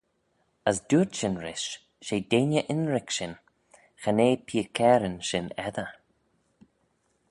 [0.69, 1.67] As dooyrt shin rish,
[2.05, 3.35] She deiney ynrick shin,
[4.01, 5.91] cha nee peeikearyn shin eddyr.